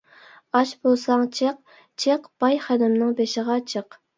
[0.59, 1.61] ئاچ بولساڭ چىق،
[2.05, 4.05] چىق، باي خېنىمنىڭ بېشىغا چىق.